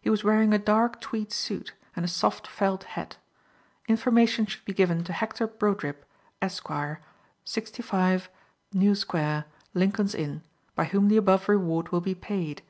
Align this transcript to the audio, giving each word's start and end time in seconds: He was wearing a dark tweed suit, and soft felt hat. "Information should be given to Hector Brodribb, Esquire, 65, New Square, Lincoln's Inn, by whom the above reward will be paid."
He 0.00 0.10
was 0.10 0.24
wearing 0.24 0.52
a 0.52 0.58
dark 0.58 1.00
tweed 1.00 1.30
suit, 1.30 1.74
and 1.94 2.10
soft 2.10 2.44
felt 2.48 2.82
hat. 2.98 3.18
"Information 3.86 4.44
should 4.44 4.64
be 4.64 4.72
given 4.72 5.04
to 5.04 5.12
Hector 5.12 5.46
Brodribb, 5.46 6.04
Esquire, 6.42 7.00
65, 7.44 8.28
New 8.72 8.96
Square, 8.96 9.44
Lincoln's 9.72 10.16
Inn, 10.16 10.42
by 10.74 10.86
whom 10.86 11.06
the 11.06 11.16
above 11.18 11.48
reward 11.48 11.90
will 11.92 12.00
be 12.00 12.16
paid." 12.16 12.62